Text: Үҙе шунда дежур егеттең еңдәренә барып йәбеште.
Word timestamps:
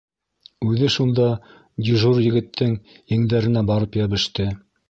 Үҙе 0.69 0.89
шунда 0.93 1.27
дежур 1.89 2.23
егеттең 2.31 2.75
еңдәренә 3.15 3.67
барып 3.73 4.01
йәбеште. 4.01 4.53